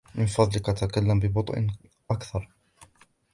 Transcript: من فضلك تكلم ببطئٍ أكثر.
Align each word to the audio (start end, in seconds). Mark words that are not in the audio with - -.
من 0.15 0.25
فضلك 0.25 0.65
تكلم 0.65 1.19
ببطئٍ 1.19 1.67
أكثر. 2.11 2.49